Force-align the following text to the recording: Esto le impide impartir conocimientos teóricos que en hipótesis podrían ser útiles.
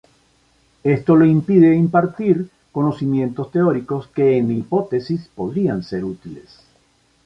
Esto 0.83 1.15
le 1.15 1.27
impide 1.27 1.75
impartir 1.75 2.49
conocimientos 2.71 3.51
teóricos 3.51 4.07
que 4.07 4.35
en 4.37 4.49
hipótesis 4.49 5.29
podrían 5.35 5.83
ser 5.83 6.05
útiles. 6.05 6.59